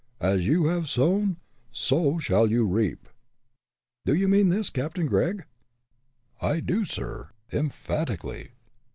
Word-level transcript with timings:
As 0.19 0.47
you 0.47 0.65
have 0.65 0.89
sown, 0.89 1.37
so 1.71 2.17
shall 2.17 2.49
you 2.49 2.65
reap." 2.65 3.07
"Do 4.03 4.15
you 4.15 4.27
mean 4.27 4.49
this, 4.49 4.71
Captain 4.71 5.05
Gregg?" 5.05 5.45
"I 6.41 6.59
do, 6.59 6.85
sir, 6.85 7.29
emphatically." 7.53 8.49